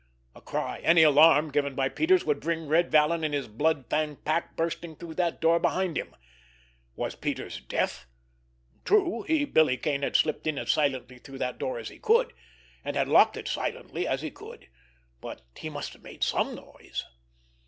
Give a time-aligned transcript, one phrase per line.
[0.33, 4.25] A cry, any alarm given by Peters, would bring Red Vallon and his blood fanged
[4.25, 6.15] pack bursting through that door behind him.
[6.95, 8.07] Was Peters deaf?
[8.83, 12.33] True, he, Billy Kane, had slipped as silently through the door as he could,
[12.83, 14.69] and had locked it as silently as he could,
[15.19, 17.05] but he must have made some noise!